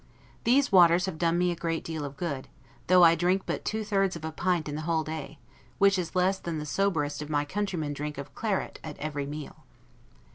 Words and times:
These 0.45 0.71
waters 0.71 1.05
have 1.05 1.19
done 1.19 1.37
me 1.37 1.51
a 1.51 1.55
great 1.55 1.83
deal 1.83 2.03
of 2.05 2.17
good, 2.17 2.47
though 2.87 3.03
I 3.03 3.13
drink 3.13 3.43
but 3.45 3.63
two 3.63 3.83
thirds 3.83 4.15
of 4.15 4.25
a 4.25 4.31
pint 4.31 4.67
in 4.67 4.73
the 4.73 4.81
whole 4.81 5.03
day, 5.03 5.37
which 5.77 5.99
is 5.99 6.15
less 6.15 6.39
than 6.39 6.57
the 6.57 6.65
soberest 6.65 7.21
of 7.21 7.29
my 7.29 7.45
countrymen 7.45 7.93
drink 7.93 8.17
of 8.17 8.33
claret 8.33 8.79
at 8.83 8.97
every 8.97 9.27
meal. 9.27 9.57